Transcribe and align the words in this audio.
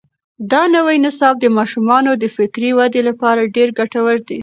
دا 0.51 0.61
نوی 0.75 0.97
نصاب 1.05 1.35
د 1.39 1.45
ماشومانو 1.57 2.11
د 2.17 2.25
فکري 2.35 2.71
ودې 2.77 3.01
لپاره 3.09 3.51
ډېر 3.55 3.69
ګټور 3.79 4.17
دی. 4.29 4.39